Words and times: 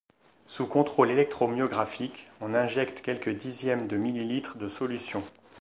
Sous 0.47 0.65
contrôle 0.65 1.11
électromyographique, 1.11 2.27
on 2.39 2.55
injecte 2.55 3.01
quelques 3.01 3.29
dixième 3.29 3.87
de 3.87 3.97
ml 3.97 4.57
de 4.57 4.67
solution. 4.67 5.21